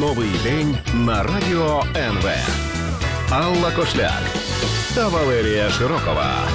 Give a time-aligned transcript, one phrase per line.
[0.00, 2.28] Новий день на радіо НВ.
[3.30, 4.22] Алла Кошляк
[4.94, 6.48] та Валерія Широкова.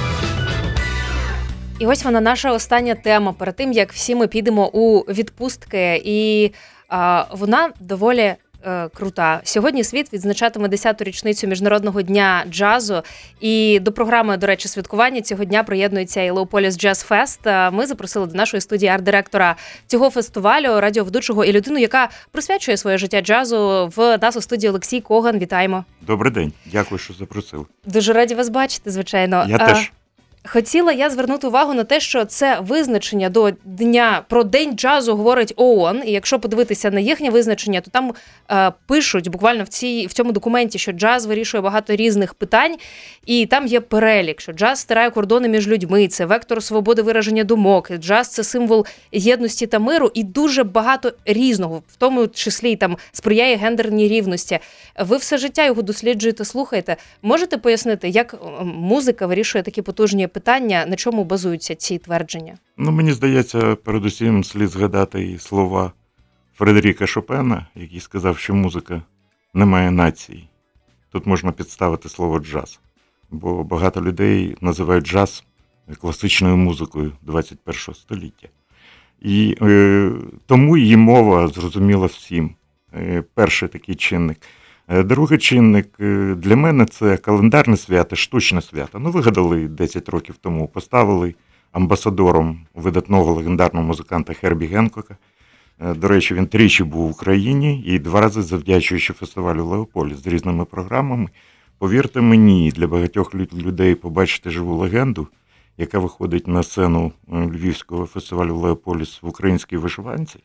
[1.78, 6.50] І ось вона наша остання тема перед тим, як всі ми підемо у відпустки, і
[6.88, 8.34] а, вона доволі.
[8.66, 13.02] Е, Крута сьогодні світ відзначатиме 10-ту річницю міжнародного дня джазу.
[13.40, 17.46] І до програми, до речі, святкування цього дня приєднується і Leopolis Jazz Fest.
[17.46, 19.56] Е, Ми запросили до нашої студії арт-директора
[19.86, 23.92] цього фестивалю, радіоведучого і людину, яка присвячує своє життя джазу.
[23.96, 25.38] В нас у студії Олексій Коган.
[25.38, 25.84] Вітаємо.
[26.00, 27.64] Добрий день, дякую, що запросили.
[27.86, 28.90] Дуже раді вас бачити.
[28.90, 29.92] Звичайно, Я А, теж.
[30.44, 35.52] Хотіла я звернути увагу на те, що це визначення до дня про день джазу говорить
[35.56, 36.02] ООН.
[36.06, 38.12] І якщо подивитися на їхнє визначення, то там
[38.50, 42.76] е, пишуть буквально в цій в цьому документі, що джаз вирішує багато різних питань,
[43.26, 47.90] і там є перелік, що джаз стирає кордони між людьми, це вектор свободи вираження думок.
[47.92, 53.56] Джаз це символ єдності та миру, і дуже багато різного, в тому числі там сприяє
[53.56, 54.58] гендерній рівності.
[54.98, 56.96] Ви все життя його досліджуєте, слухаєте.
[57.22, 62.54] Можете пояснити, як музика вирішує такі потужні питання, на чому базуються ці твердження?
[62.76, 65.92] Ну, мені здається, передусім слід згадати і слова
[66.54, 69.02] Фредеріка Шопена, який сказав, що музика
[69.54, 70.48] не має нації.
[71.12, 72.80] Тут можна підставити слово джаз,
[73.30, 75.44] бо багато людей називають джаз
[76.00, 78.48] класичною музикою 21 століття.
[79.20, 80.10] І е,
[80.46, 82.54] тому її мова зрозуміла всім.
[82.94, 84.38] Е, перший такий чинник.
[84.92, 88.98] Е, Другий чинник е, для мене це календарне свято, штучне свято.
[88.98, 91.34] Ну, вигадали 10 років тому, поставили
[91.72, 95.16] амбасадором видатного легендарного музиканта Хербі Генкока.
[95.80, 100.26] Е, До речі, він тричі був в Україні і два рази завдячуючи фестивалю Леополіс з
[100.26, 101.28] різними програмами.
[101.78, 105.28] Повірте мені, для багатьох людей побачити живу легенду,
[105.78, 110.38] яка виходить на сцену Львівського фестивалю Leopolis в українській вишиванці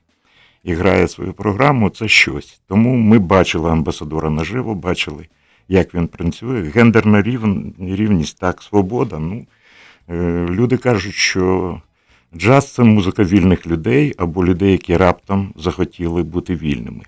[0.67, 2.61] і грає свою програму, це щось.
[2.67, 5.27] Тому ми бачили амбасадора наживо, бачили,
[5.67, 6.61] як він працює.
[6.61, 7.21] Гендерна
[7.79, 9.19] рівність, так, свобода.
[9.19, 9.45] Ну,
[10.09, 11.81] е, люди кажуть, що
[12.37, 17.03] джаз це музика вільних людей або людей, які раптом захотіли бути вільними.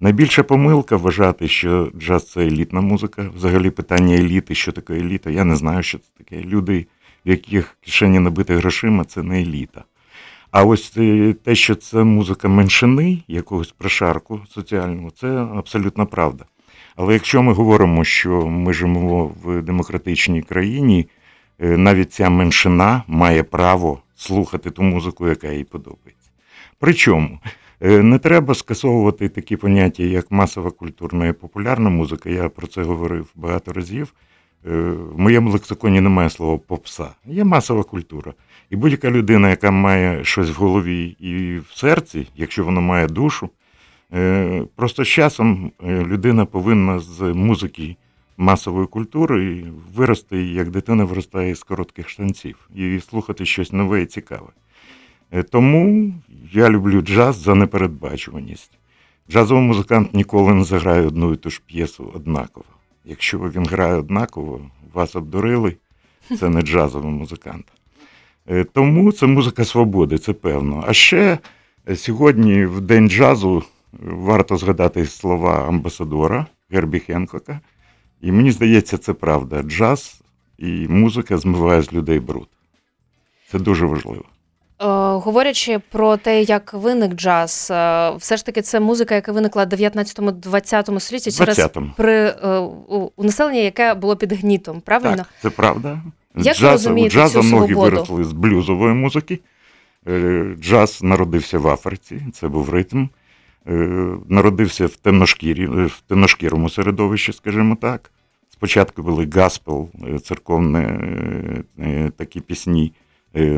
[0.00, 3.30] Найбільша помилка вважати, що джаз це елітна музика.
[3.36, 6.42] Взагалі питання еліти, що таке еліта, я не знаю, що це таке.
[6.42, 6.86] Люди,
[7.26, 9.84] в яких кишені набити грошима, це не еліта.
[10.54, 16.44] А ось е, те, що це музика меншини, якогось прошарку соціального, це абсолютно правда.
[16.96, 21.08] Але якщо ми говоримо, що ми живемо в демократичній країні,
[21.58, 26.30] е, навіть ця меншина має право слухати ту музику, яка їй подобається.
[26.78, 27.38] Причому
[27.80, 32.30] е, не треба скасовувати такі поняття, як масова культурна і популярна музика.
[32.30, 34.14] Я про це говорив багато разів.
[34.64, 37.08] В моєму лексиконі немає слова попса.
[37.26, 38.32] Є масова культура.
[38.70, 43.50] І будь-яка людина, яка має щось в голові і в серці, якщо вона має душу,
[44.14, 47.96] е, просто з часом е, людина повинна з музики
[48.36, 49.64] масової культури
[49.94, 54.48] вирости, як дитина виростає з коротких штанців, і слухати щось нове і цікаве.
[55.32, 56.12] Е, Тому
[56.52, 58.78] я люблю джаз за непередбачуваність.
[59.30, 62.66] Джазовий музикант ніколи не заграє одну і ту ж п'єсу однаково.
[63.04, 64.60] Якщо він грає однаково,
[64.92, 65.76] вас обдурили,
[66.38, 67.73] це не джазовий музикант.
[68.50, 70.84] Е, Тому це музика свободи, це певно.
[70.86, 71.38] А ще
[71.88, 77.60] е, сьогодні, в День джазу, е, варто згадати слова амбасадора Гербі Хенкока.
[78.20, 79.62] І мені здається, це правда.
[79.62, 80.20] Джаз
[80.58, 82.48] і музика змиває з людей бруд.
[83.50, 84.24] Це дуже важливо.
[85.24, 87.50] Говорячи про те, як виник джаз,
[88.18, 92.30] все ж таки це музика, яка виникла в 19-20 столітті через при
[93.16, 94.80] у населення, яке було під гнітом.
[94.80, 95.16] Правильно?
[95.16, 96.02] Так, це правда.
[96.36, 97.96] Як ви розумієте джаза цю ноги свободу?
[97.96, 99.40] виросли з блюзової музики.
[100.08, 103.06] Е, Джаз народився в Африці, це був ритм.
[103.66, 108.10] Е, Народився в темношкірі, е, в темношкірому середовищі, скажімо так.
[108.50, 109.88] Спочатку були gospel,
[110.22, 110.86] церковні
[112.16, 112.92] такі пісні,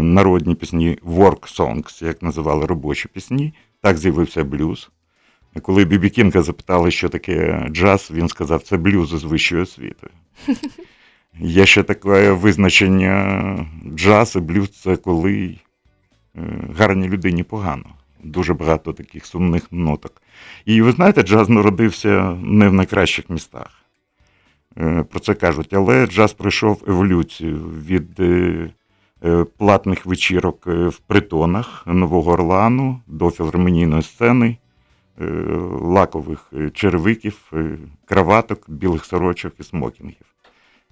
[0.01, 3.55] народні пісні, work songs, як називали робочі пісні.
[3.81, 4.91] Так з'явився блюз.
[5.63, 10.13] Коли Бі Бі Кінга запитали, що таке джаз, він сказав, це блюз з вищою освітою.
[11.41, 15.59] Є ще таке визначення джаз і блюз це коли
[16.37, 16.41] е,
[16.79, 17.85] гарній людині погано.
[18.25, 20.23] Дуже багато таких сумних ноток.
[20.65, 23.71] І ви знаєте, джаз народився не в найкращих містах.
[24.79, 27.57] Е, Про це кажуть, але джаз пройшов еволюцію
[27.87, 28.71] від е,
[29.59, 34.57] платних вечірок в притонах Нового Орлану до філармонійної сцени,
[35.81, 37.53] лакових черевиків,
[38.05, 40.36] краваток, білих сорочок і смокінгів.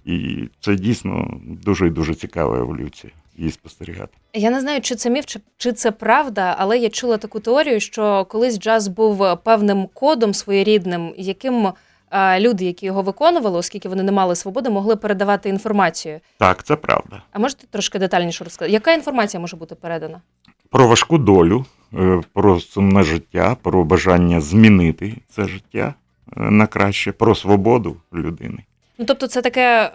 [0.05, 3.13] І це дійсно дуже і дуже цікава еволюція.
[3.37, 4.17] і спостерігати.
[4.33, 7.79] Я не знаю, чи це міф, чи, чи це правда, але я чула таку теорію,
[7.79, 11.73] що колись джаз був певним кодом своєрідним, яким
[12.09, 16.19] а, люди, які його виконували, оскільки вони не мали свободи, могли передавати інформацію.
[16.37, 17.21] Так, це правда.
[17.31, 18.73] А можете трошки детальніше розказати?
[18.73, 20.21] Яка інформація може бути передана?
[20.69, 25.93] Про важку долю, е, про сумне життя, про бажання змінити це життя
[26.37, 28.63] е, на краще, про свободу людини.
[28.97, 29.91] Ну тобто, це таке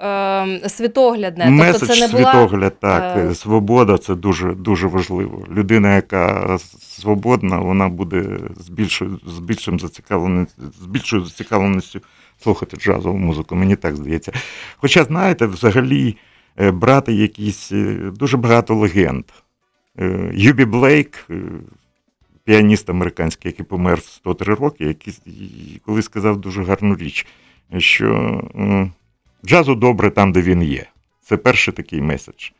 [0.63, 1.51] е, світоглядне.
[1.51, 5.47] Меседж тобто це не була світогляд, так, е, свобода це дуже дуже важливо.
[5.51, 12.01] Людина, яка свободна, вона буде з більшою з більшим зацікавленістю, з більшою зацікавленістю
[12.43, 13.57] слухати джазову музику.
[13.57, 14.33] Мені так здається.
[14.77, 16.17] Хоча, знаєте, взагалі
[16.61, 19.25] е, брати якісь е, дуже багато легенд.
[20.33, 21.29] Юбі Блейк,
[22.45, 25.15] піаніст американський, який помер в 103 роки, який
[25.87, 27.27] колись сказав дуже гарну річ,
[27.79, 28.41] що
[29.47, 30.87] джазу добре там, де він є.
[31.23, 32.51] Це перший такий меседж.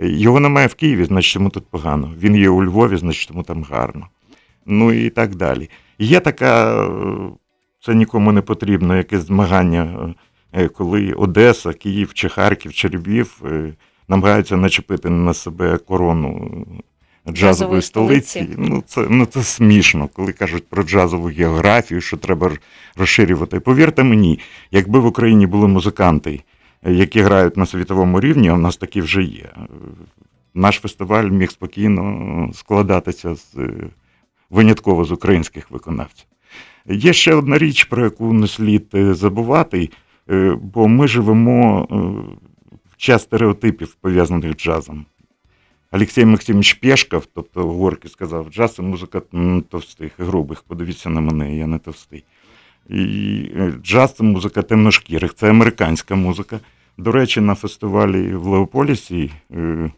[0.00, 2.14] Його немає в Києві, значить йому тут погано.
[2.18, 4.06] Він є у Львові, значить йому там гарно.
[4.66, 5.70] Ну і так далі.
[5.98, 6.88] Є така,
[7.80, 10.14] це нікому не потрібно, якесь змагання,
[10.52, 13.72] е, коли Одеса, Київ чи Харків чи Львів е,
[14.08, 16.64] намагаються начепити на себе корону
[17.32, 18.48] Джазової столиці.
[18.58, 22.50] Ну це, ну, це смішно, коли кажуть про джазову географію, що треба
[22.96, 23.60] розширювати.
[23.60, 24.38] Повірте мені,
[24.70, 26.40] якби в Україні були музиканти,
[26.82, 29.50] е, які грають на світовому рівні, а в нас такі вже є.
[29.56, 29.60] е,
[30.54, 33.70] Наш фестиваль міг спокійно складатися з е,
[34.50, 36.26] винятково з українських виконавців.
[36.86, 39.90] Є ще одна річ, про яку не слід забувати,
[40.60, 41.86] бо ми живемо
[42.92, 45.04] в час стереотипів, пов'язаних з джазом.
[45.92, 49.22] Олексій Максимович Пєшков, тобто Горький, сказав, джаз це музика
[49.68, 50.62] товстих і грубих.
[50.62, 52.24] Подивіться на мене, я не товстий.
[52.88, 56.60] І е, джаз це музика темношкірих, це американська музика.
[56.98, 59.90] До речі, на фестивалі в Леополісі е,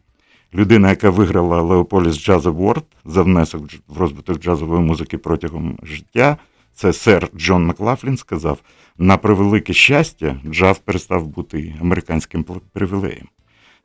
[0.55, 6.37] людина, яка виграла Leopolis Jazz Award за внесок в розвиток джазової музики протягом життя,
[6.75, 8.59] це сер Джон Маклафлін сказав:
[8.99, 13.29] на превелике щастя, джаз перестав бути американським привілеєм.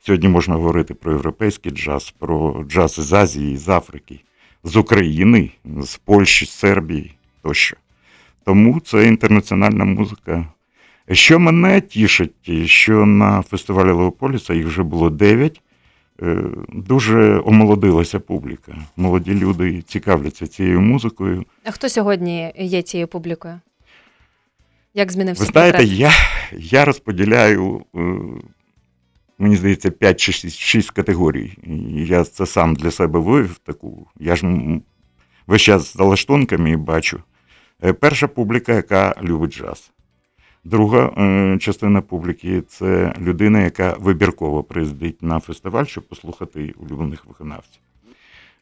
[0.00, 4.20] Сьогодні можна говорити про європейський джаз, про джаз з Азії, з Африки,
[4.64, 5.50] з України,
[5.80, 7.76] з Польщі, з Сербії тощо.
[8.44, 10.46] Тому це інтернаціональна музика.
[11.12, 15.60] Що мене тішить, що на фестивалі Леополіса їх вже було 9,
[16.68, 18.76] дуже омолодилася публіка.
[18.96, 21.44] Молоді люди цікавляться цією музикою.
[21.64, 23.60] А хто сьогодні є цією публікою?
[24.94, 26.12] Як змінився Ви знаєте, я,
[26.52, 28.00] я розподіляю, е,
[29.38, 31.58] мені здається, 5 чи 6, 6 категорій.
[31.66, 34.06] І Я це сам для себе вивів таку.
[34.20, 34.46] Я ж
[35.46, 37.20] весь час за лаштунками бачу.
[37.84, 39.92] Е, Перша публіка, яка любить джаз.
[40.64, 47.82] Друга е, частина публіки це людина, яка вибірково приїздить на фестиваль, щоб послухати улюблених виконавців.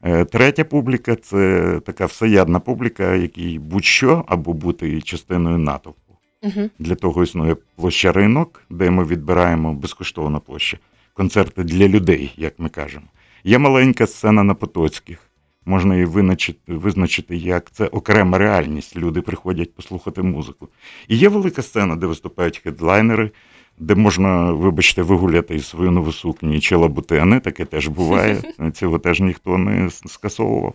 [0.02, 6.03] Е, Третя публіка це така всеядна публіка, якій будь-що або бути частиною натовпу.
[6.44, 6.70] Угу.
[6.78, 10.78] Для того існує площа ринок, де ми відбираємо безкоштовна площа,
[11.14, 13.06] концерти для людей, як ми кажемо.
[13.44, 15.18] Є маленька сцена на Потоцьких.
[15.66, 18.96] Можна її визначити, визначити як це окрема реальність.
[18.96, 20.68] Люди приходять послухати музику.
[21.08, 23.30] І є велика сцена, де виступають хедлайнери,
[23.78, 28.42] де можна, вибачте, вигуляти і свою нову сукню чи лабутени, таке теж буває.
[28.74, 30.74] Цього теж ніхто не скасовував.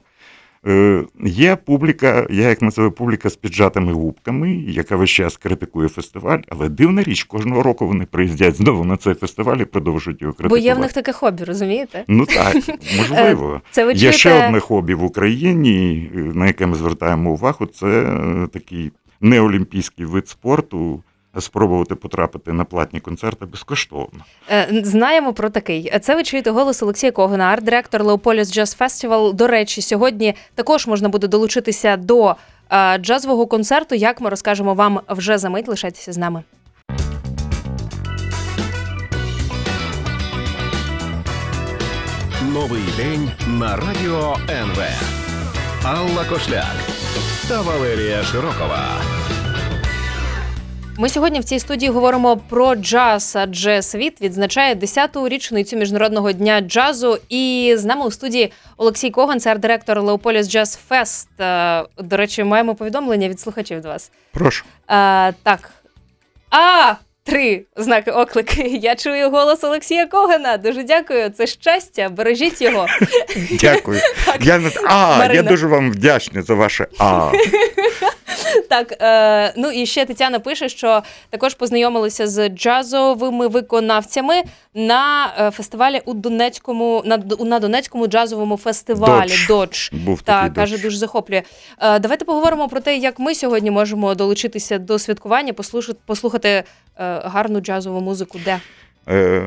[0.67, 6.39] Е, Є публіка, я як називаю публіка з піджатими губками, яка весь час критикує фестиваль,
[6.49, 10.57] але дивна річ, кожного року вони приїздять знову на цей фестиваль і продовжують його Бо
[10.57, 12.03] є в них таке хобі, розумієте?
[12.07, 12.55] Ну так,
[12.97, 13.61] можливо.
[13.71, 17.87] Це ви Є ще одне хобі в Україні, е, на яке ми звертаємо увагу, це
[17.87, 21.03] е, такий неолімпійський вид спорту.
[21.41, 24.19] Спробувати потрапити на платні концерти безкоштовно.
[24.51, 25.99] Е, Знаємо про такий.
[26.01, 29.33] Це ви чуєте голос Олексія Когана, арт-директор Leopolis Jazz Festival.
[29.33, 32.35] До речі, сьогодні також можна буде долучитися до
[32.71, 33.95] е, джазового концерту.
[33.95, 35.67] Як ми розкажемо вам вже за мить.
[35.67, 36.43] Лишайтеся з нами.
[42.53, 44.79] Новий день на радіо НВ.
[45.83, 46.75] Алла Кошляк
[47.47, 48.85] та Валерія Широкова.
[51.01, 56.61] Ми сьогодні в цій студії говоримо про джаз, адже світ відзначає 10-ту річницю міжнародного дня
[56.61, 57.17] джазу.
[57.29, 61.29] І з нами у студії Олексій Коган, це арт-директор Leopolis Jazz Fest.
[61.39, 64.11] Е, До речі, маємо повідомлення від слухачів до вас.
[64.31, 64.65] Прошу.
[64.87, 65.71] А, так.
[66.49, 66.93] А!
[67.23, 68.63] Три знаки оклики.
[68.81, 70.57] Я чую голос Олексія Когана.
[70.57, 71.29] Дуже дякую.
[71.29, 72.09] Це щастя.
[72.09, 72.87] Бережіть його.
[73.51, 74.01] Дякую.
[74.41, 77.31] Я, а, я дуже вам вдячний за ваше А.
[78.69, 84.33] Так, е, ну і ще Тетяна пише, що також познайомилися з джазовими виконавцями
[84.73, 89.29] на е, фестивалі у Донецькому на, Д- на Донецькому джазовому фестивалі.
[89.29, 89.47] Додж.
[89.47, 89.89] Додж.
[89.91, 90.83] Був такий Так, каже, дощ.
[90.83, 91.41] дуже захоплює.
[91.81, 96.63] Е, давайте поговоримо про те, як ми сьогодні можемо долучитися до святкування, послухати, послухати е,
[97.23, 98.39] гарну джазову музику.
[98.45, 98.59] Де?
[99.09, 99.41] Е,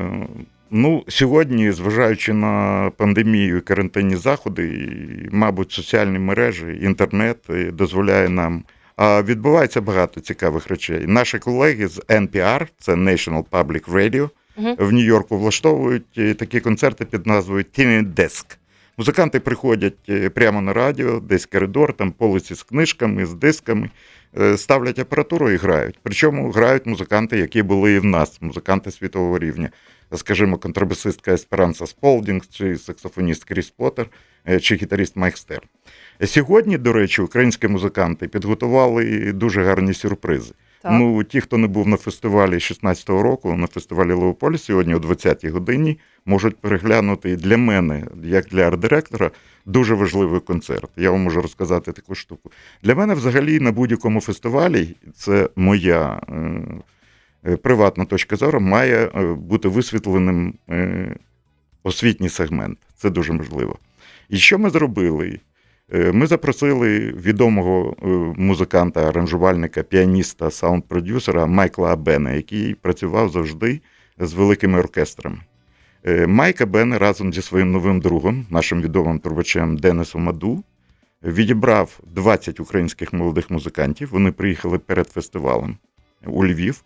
[0.73, 7.37] ну, сьогодні, зважаючи на пандемію і карантинні заходи, і, мабуть, соціальні мережі, інтернет
[7.73, 8.63] дозволяє нам.
[8.95, 11.03] А відбувається багато цікавих речей.
[11.07, 14.75] Наші колеги з NPR, це National Public Radio, Мгм.
[14.79, 18.57] в Нью-Йорку влаштовують е, такі концерти під назвою Tiny Desk.
[18.97, 23.89] Музиканти приходять е, прямо на радіо, десь коридор, там полиці з книжками, з дисками,
[24.39, 25.99] е, ставлять апаратуру і грають.
[26.03, 29.69] Причому грають музиканти, які були і в нас, музиканти світового рівня.
[30.15, 34.09] Скажімо, контрабасистка Есперанса Сполдінг, чи саксофоніст Кріс Поттер,
[34.49, 35.67] е, чи гітарист Майк Стерн.
[36.25, 40.53] Сьогодні, до речі, українські музиканти підготували дуже гарні сюрпризи.
[40.83, 40.91] Так.
[40.91, 45.49] Ну, ті, хто не був на фестивалі 16-го року, на фестивалі Leopolis сьогодні о 20-й
[45.49, 49.31] годині можуть переглянути і для мене, як для арт-директора,
[49.65, 50.89] дуже важливий концерт.
[50.97, 52.51] Я вам можу розказати таку штуку.
[52.83, 56.61] Для мене, взагалі, на будь-якому фестивалі це моя е,
[57.43, 61.15] приватна точка зору, має е, бути висвітленим е,
[61.83, 62.77] освітній сегмент.
[62.95, 63.79] Це дуже важливо.
[64.29, 65.39] І що ми зробили?
[65.93, 68.07] Е, Ми запросили відомого е,
[68.41, 73.81] музиканта, аранжувальника, піаніста, саунд-продюсера Майкла Абена, який працював завжди
[74.19, 75.37] з великими оркестрами.
[76.05, 80.63] Е, Майк Абен разом зі своїм новим другом, нашим відомим трубачем Денисом Маду,
[81.23, 84.09] відібрав 20 українських молодих музикантів.
[84.11, 85.77] Вони приїхали перед фестивалем
[86.25, 86.83] у Львів.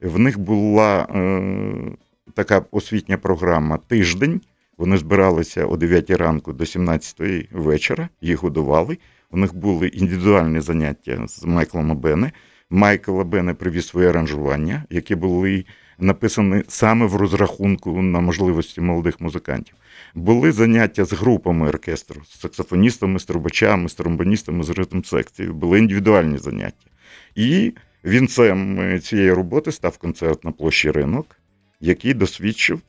[0.00, 1.96] В них була е,
[2.34, 4.40] така освітня програма тиждень.
[4.78, 7.20] Вони збиралися о 9 ранку до 17
[7.52, 8.98] вечора, їх годували.
[9.30, 12.32] У них були індивідуальні заняття з Майклом Абене.
[12.70, 15.64] Майкл Абене привіз свої аранжування, які були
[15.98, 19.74] написані саме в розрахунку на можливості молодих музикантів.
[20.14, 25.54] Були заняття з групами оркестру, з саксофоністами, з трубачами, з тромбоністами, з ритм секцією.
[25.54, 26.90] Були індивідуальні заняття.
[27.34, 27.72] І
[28.06, 31.36] вінцем е, цієї роботи став концерт на площі ринок,
[31.80, 32.80] який досвідчив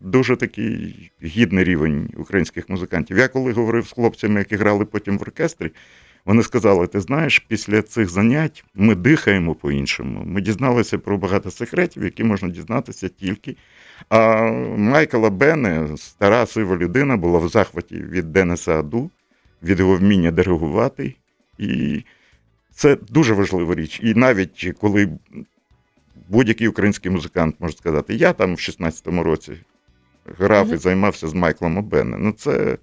[0.00, 3.18] дуже такий гідний рівень українських музикантів.
[3.18, 5.70] Я коли говорив з хлопцями, які грали потім в оркестрі,
[6.24, 10.22] вони сказали: ти знаєш, після цих занять ми дихаємо по-іншому.
[10.26, 13.56] Ми дізналися про багато секретів, які можна дізнатися тільки.
[14.08, 14.42] А
[14.76, 19.10] Майкла Бене, стара сива людина, була в захваті від Дениса Аду,
[19.62, 21.14] від його вміння диригувати.
[21.58, 22.02] І
[22.74, 24.00] це дуже важлива річ.
[24.02, 25.08] І навіть коли
[26.28, 29.52] будь-який український музикант може сказати, я там в 16-му році
[30.38, 32.16] грав і займався з Майклом.
[32.18, 32.78] Ну, це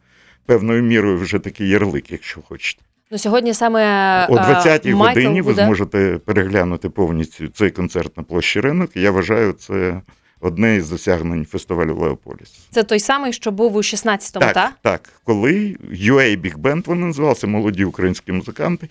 [0.45, 2.81] певною мірою вже такий ярлик, якщо хочете.
[3.11, 3.81] Ну сьогодні саме
[4.29, 8.91] О е, 20-й Майкл годині ви зможете переглянути повністю цей концерт на площі ринок.
[8.95, 10.01] І я вважаю, це
[10.39, 12.67] одне із досягнень фестивалю Leopolis.
[12.69, 14.73] Це той самий, що був у 16-му, Так, так?
[14.81, 15.09] так.
[15.23, 18.89] Коли UA Big Band вони називалися, молоді українські музиканти.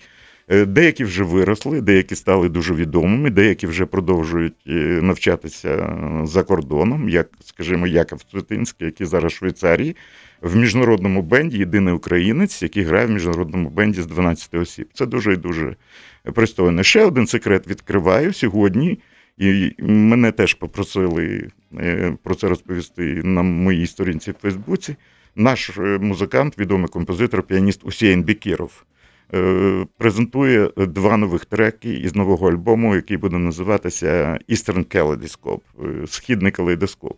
[0.51, 6.43] Е, Деякі вже виросли, деякі стали дуже відомими, деякі вже продовжують е, навчатися е, за
[6.43, 9.95] кордоном, як, скажімо, Яков Цвітинський, який зараз в Швейцарії,
[10.41, 14.87] в міжнародному бенді, єдиний українець, який грає в міжнародному бенді з 12 осіб.
[14.93, 15.75] Це дуже і дуже
[16.33, 16.83] пристойно.
[16.83, 18.99] Ще один секрет відкриваю сьогодні.
[19.37, 21.49] І мене теж попросили
[22.23, 24.95] про це розповісти на моїй сторінці в Фейсбуці.
[25.35, 28.83] Наш музикант, відомий композитор, піаніст Усєєн Бікіров,
[29.97, 37.17] презентує два нових треки із нового альбому, який буде називатися Eastern Kaleidoscope, е, Східний калейдоскоп.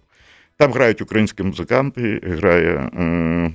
[0.57, 3.51] Там грають українські музиканти, грає е,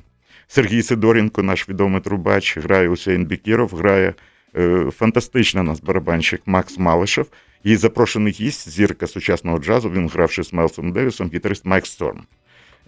[0.46, 4.14] Сергій Сидоренко, наш відомий трубач, грає Усейн Бікіров, грає
[4.56, 7.26] е, фантастичний нас барабанщик Макс Малишев.
[7.64, 12.22] І запрошений гість, зірка сучасного джазу, він гравши з Мелсом Девісом, гітарист Майк Сторм.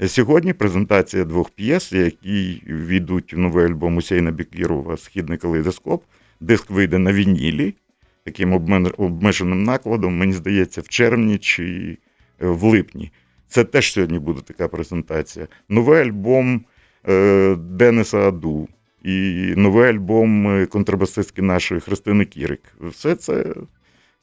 [0.06, 6.04] Сьогодні презентація двох п'єс, які війдуть в новий альбом Усейна Бікірова Східний калейдоскоп.
[6.40, 7.74] Диск вийде на вінілі,
[8.24, 8.52] таким
[8.98, 11.98] обмеженим накладом, мені здається, в червні чи
[12.42, 13.12] е, в липні.
[13.48, 15.48] Це теж сьогодні буде така презентація.
[15.68, 16.64] Новий альбом
[17.08, 18.68] е, Дениса Аду
[19.02, 19.10] і
[19.56, 22.74] новий альбом е, контрабасистки нашої Христини Кірик.
[22.80, 23.54] Все це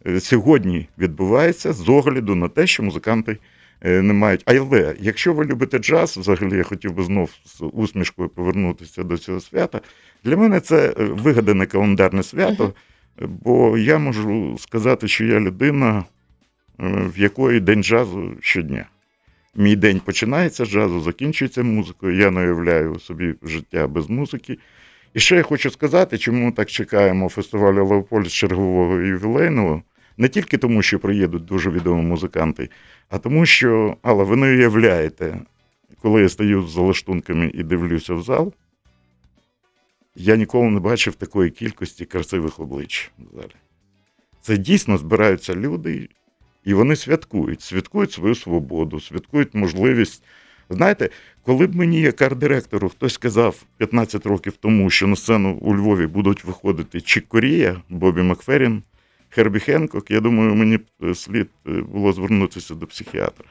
[0.07, 3.37] е, сьогодні відбувається з огляду на те, що музиканти
[3.81, 4.41] не мають.
[4.45, 9.39] Але якщо ви любите джаз, взагалі я хотів би знов з усмішкою повернутися до цього
[9.39, 9.81] свята.
[10.23, 12.73] Для мене це е, вигадане календарне свято,
[13.21, 16.03] бо я можу сказати, що я людина, е,
[17.15, 18.85] в якої день джазу щодня.
[19.55, 22.17] Мій день починається з джазу, закінчується музикою.
[22.17, 24.57] Я не уявляю собі життя без музики.
[25.13, 29.81] І ще я хочу сказати, чому ми так чекаємо фестивалю Леополіс чергового ювілейного.
[30.17, 32.69] Не тільки тому, що приїдуть дуже відомі музиканти,
[33.09, 35.39] а тому, що, але ви не уявляєте,
[36.01, 38.53] коли я стою за лаштунками і дивлюся в зал,
[40.15, 43.55] я ніколи не бачив такої кількості красивих облич в залі.
[44.41, 46.09] Це дійсно збираються люди,
[46.63, 50.23] і вони святкують, святкують свою свободу, святкують можливість.
[50.69, 51.09] Знаєте,
[51.43, 56.07] коли б мені, як арт-директору, хтось сказав 15 років тому, що на сцену у Львові
[56.07, 58.83] будуть виходити Чік Корія, Бобі Макферін,
[59.37, 60.79] Хербі Хенкок, я думаю, мені
[61.15, 63.45] слід е, було звернутися до психіатра.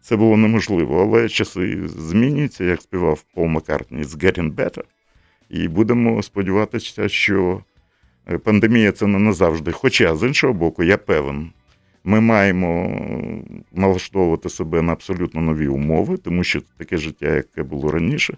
[0.00, 4.82] Це було неможливо, але часи змінюються, як співав Пол Маккартні з Getting Better.
[5.50, 7.62] І будемо сподіватися, що
[8.28, 9.72] е, пандемія це не назавжди.
[9.72, 11.50] Хоча, з іншого боку, я певен,
[12.04, 13.00] ми маємо
[13.72, 18.36] налаштовувати себе на абсолютно нові умови, тому що таке життя, яке було раніше,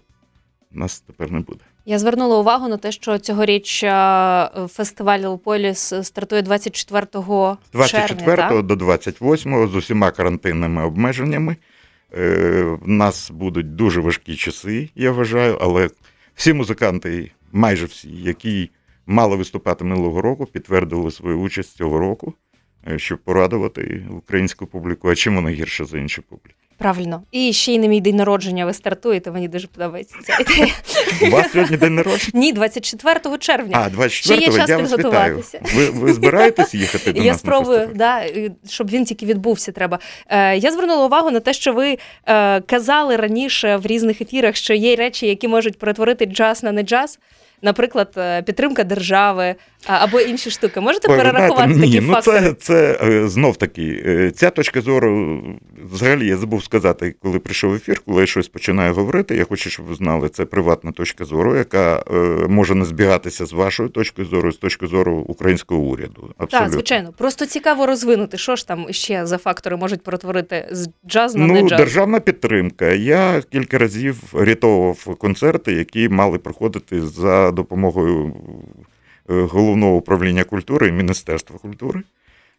[0.71, 1.59] нас тепер не буде.
[1.85, 7.09] Я звернула увагу на те, що цьогоріч е, фестиваль Леополіс стартує 24 З
[7.71, 8.35] 24 червня.
[8.35, 8.65] так?
[8.65, 11.55] до 28 з усіма карантинними обмеженнями.
[12.17, 15.89] Е, В нас будуть дуже важкі часи, я вважаю, але
[16.35, 18.69] всі музиканти, майже всі, які
[19.05, 22.33] мали виступати минулого року, підтвердили свою участь цього року,
[22.87, 25.09] е, щоб порадувати українську публіку.
[25.09, 26.55] А чим вона гірше за інші публіки?
[26.79, 27.23] Правильно.
[27.31, 29.31] І ще й на мій день народження ви стартуєте.
[29.31, 30.73] Мені дуже подобається ця ідея.
[31.21, 32.39] У вас сьогодні день народження?
[32.39, 33.91] Ні, 24 червня.
[33.95, 35.43] А, 24-го, час я вас вітаю.
[35.75, 38.23] Ви, ви збираєтесь їхати до Я нас на спробую, да,
[38.69, 39.71] щоб він тільки відбувся.
[39.71, 39.99] Треба.
[40.27, 44.73] Е, я звернула увагу на те, що ви е, казали раніше в різних ефірах, що
[44.73, 47.19] є речі, які можуть перетворити джаз на не джаз.
[47.61, 49.55] Наприклад, е, підтримка держави
[49.85, 50.79] або інші штуки.
[50.79, 52.41] Можете перерахувати знаєте, такі ні, фактори?
[52.41, 55.41] Ну це, це е, знов таки, е, ця точка зору,
[55.91, 59.35] взагалі, я забув сказати, коли прийшов ефір, коли я щось починаю говорити.
[59.35, 62.13] Я хочу, щоб ви знали, це приватна точка зору, яка е,
[62.47, 66.29] може не збігатися з вашою точкою зору, з точки зору українського уряду.
[66.37, 66.59] Абсолютно.
[66.59, 67.13] Так, звичайно.
[67.17, 71.61] Просто цікаво розвинути, що ж там ще за фактори можуть перетворити з джаз на не
[71.61, 71.79] Ну, джаз.
[71.79, 72.85] державна підтримка.
[72.85, 78.33] Я кілька разів рятовував концерти, які мали проходити за допомогою
[79.29, 82.01] головного управління культури і Міністерства культури.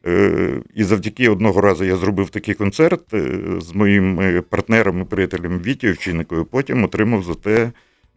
[0.06, 5.04] Е, І завдяки одного разу я зробив такий концерт е, з моїм е, партнером і
[5.04, 6.44] приятелем Вчинникою.
[6.44, 7.70] Потім отримав за те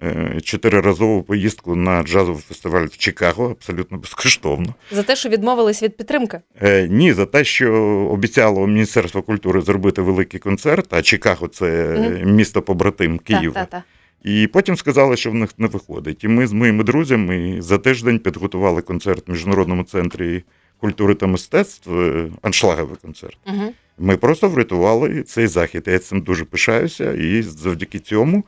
[0.04, 4.76] е, чотириразову поїздку на джазовий фестиваль в Чикаго абсолютно безкоштовно.
[4.92, 6.40] За те, що відмовились від підтримки.
[6.62, 7.74] Е, ні, за те, що
[8.12, 12.36] обіцяло Міністерство культури зробити великий концерт, а Чикаго це Мгм.
[12.36, 13.54] місто побратим Києва.
[13.54, 13.82] Так, так, так.
[14.24, 16.24] І потім сказали, що в них не виходить.
[16.24, 20.44] І ми з моїми друзями за тиждень підготували концерт в Міжнародному центрі
[20.78, 23.38] культури та мистецтв, е, аншлаговий концерт.
[23.48, 23.74] Угу.
[23.98, 25.84] Ми просто врятували цей захід.
[25.88, 28.44] Я цим дуже пишаюся, і завдяки цьому,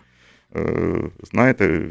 [0.56, 0.62] е,
[1.32, 1.82] знаєте,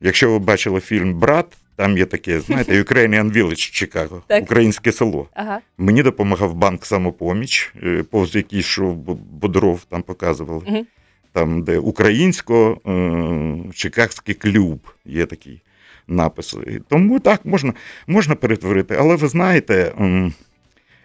[0.00, 4.42] якщо ви бачили фільм Брат, там є таке, знаєте, Ukrainian Village в Чикаго, Так.
[4.42, 5.28] українське село.
[5.34, 5.60] Ага.
[5.78, 10.62] Мені допомагав банк самопоміч, е, повз який йшов Бо- Бодров, там показували.
[10.68, 10.86] Мгм.
[11.32, 15.62] Там, де українсько-чикагський клуб є такий
[16.08, 16.56] напис.
[16.88, 17.72] Тому так, можна,
[18.06, 18.96] можна перетворити.
[18.98, 19.92] Але ви знаєте,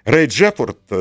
[0.06, 0.96] Рей Джефорд, е,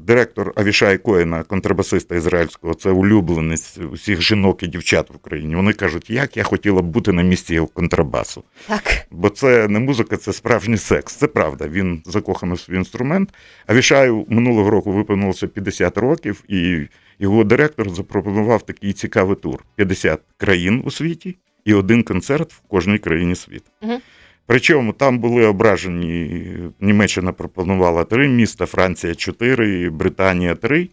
[0.00, 5.56] директор Авішай Коїна, контрабасиста ізраїльського, це улюбленець усіх жінок і дівчат в Україні.
[5.56, 8.44] Вони кажуть, як я хотіла б бути на місці його контрабасу.
[8.66, 9.06] Так.
[9.10, 11.14] Бо це не музика, це справжній секс.
[11.14, 11.68] Це правда.
[11.68, 13.34] Він закоханий в свій інструмент.
[13.66, 20.20] А Вішаю минулого року виповнилося 50 років, і його директор запропонував такий цікавий тур: 50
[20.36, 23.70] країн у світі і один концерт в кожній країні світу.
[23.82, 23.98] Мгм.
[24.46, 26.42] Причому там були ображені.
[26.80, 30.88] Німеччина пропонувала три міста, Франція чотири, Британія три.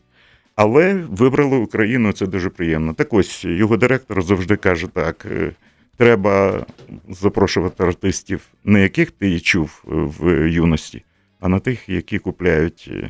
[0.55, 2.93] Але вибрали Україну, це дуже приємно.
[2.93, 5.51] Так ось його директор завжди каже так: е,
[5.97, 6.65] треба
[7.09, 11.03] запрошувати артистів, не яких ти чув е, в юності,
[11.39, 13.09] а на тих, які купляють е,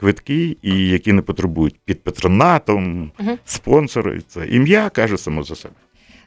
[0.00, 3.10] квитки і які не потребують під патронатом,
[3.44, 4.20] спонсори.
[4.28, 5.74] Це ім'я каже само за себе.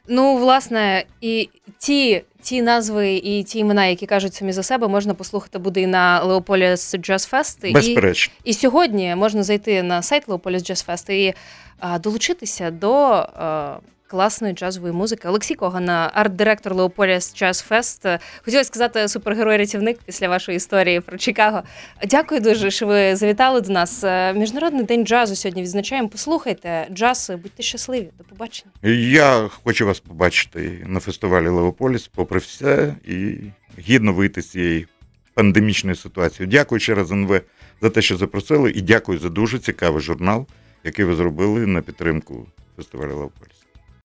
[0.08, 5.14] Ну, власне, і ті, ті назви і ті імена, які кажуть самі за себе, можна
[5.14, 7.66] послухати буде і на Leopolis Jazz Fest.
[7.66, 8.34] І, Безперечно.
[8.44, 11.34] і сьогодні можна зайти на сайт Leopolis Jazz Fest і
[11.78, 13.76] а, долучитися до а,
[14.14, 15.28] класної джазової музики.
[15.28, 18.18] Олексій Коган, арт-директор Leopolis Jazz Fest.
[18.44, 21.62] Хотіла сказати супергерой-рятівник після вашої історії про Чикаго.
[22.08, 24.04] Дякую дуже, що ви завітали до нас.
[24.04, 26.08] Е, Міжнародний день джазу сьогодні відзначаємо.
[26.08, 28.08] Послухайте джаз, будьте щасливі.
[28.18, 28.70] До побачення.
[29.10, 33.36] Я хочу вас побачити на фестивалі Левополіс, попри все, і
[33.78, 34.86] гідно вийти з цієї
[35.34, 36.46] пандемічної ситуації.
[36.46, 37.40] Дякую ще раз НВ
[37.82, 40.46] за те, що запросили, і дякую за дуже цікавий журнал,
[40.84, 42.46] який ви зробили на підтримку
[42.76, 43.63] фестивалю Левополіс.